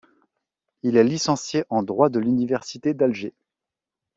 Il 0.81 0.97
est 0.97 1.03
licencié 1.03 1.63
en 1.69 1.83
droit 1.83 2.09
de 2.09 2.17
l'université 2.17 2.95
d'Alger. 2.95 3.35